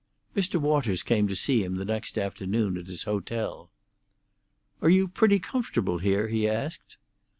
Mr. 0.35 0.59
Waters 0.59 1.03
came 1.03 1.27
to 1.27 1.35
see 1.35 1.63
him 1.63 1.75
the 1.75 1.85
next 1.85 2.17
afternoon 2.17 2.75
at 2.75 2.87
his 2.87 3.03
hotel. 3.03 3.69
"Are 4.81 4.89
you 4.89 5.07
pretty 5.07 5.37
comfortable 5.37 5.99
here?" 5.99 6.27
he 6.27 6.47
asked. 6.49 6.97